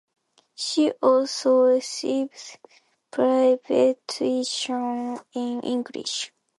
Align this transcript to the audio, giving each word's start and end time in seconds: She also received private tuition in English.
She 0.55 0.89
also 0.99 1.59
received 1.67 2.57
private 3.11 4.01
tuition 4.07 5.19
in 5.35 5.59
English. 5.61 6.31